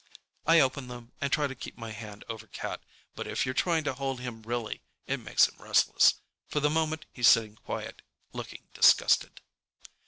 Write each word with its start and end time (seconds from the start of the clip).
I 0.47 0.59
open 0.59 0.87
them 0.87 1.11
and 1.21 1.31
try 1.31 1.45
to 1.45 1.53
keep 1.53 1.77
my 1.77 1.91
hand 1.91 2.23
over 2.27 2.47
Cat, 2.47 2.81
but 3.13 3.27
if 3.27 3.45
you 3.45 3.53
try 3.53 3.81
to 3.81 3.93
hold 3.93 4.19
him 4.19 4.41
really, 4.41 4.81
it 5.05 5.17
makes 5.17 5.47
him 5.47 5.53
restless. 5.61 6.15
For 6.47 6.59
the 6.59 6.71
moment 6.71 7.05
he's 7.11 7.27
sitting 7.27 7.53
quiet, 7.55 8.01
looking 8.33 8.63
disgusted. 8.73 9.41